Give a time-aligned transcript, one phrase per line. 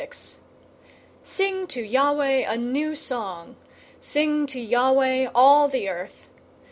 [0.01, 0.35] 096:001
[1.21, 3.55] Sing to Yahweh a new song!
[3.99, 6.27] Sing to Yahweh, all the earth.